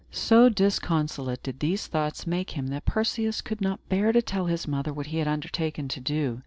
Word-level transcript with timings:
So 0.09 0.49
disconsolate 0.49 1.43
did 1.43 1.59
these 1.59 1.85
thoughts 1.85 2.25
make 2.25 2.57
him, 2.57 2.69
that 2.69 2.85
Perseus 2.85 3.39
could 3.39 3.61
not 3.61 3.87
bear 3.87 4.11
to 4.11 4.21
tell 4.23 4.47
his 4.47 4.67
mother 4.67 4.91
what 4.91 5.05
he 5.05 5.19
had 5.19 5.27
undertaken 5.27 5.87
to 5.89 5.99
do. 5.99 6.39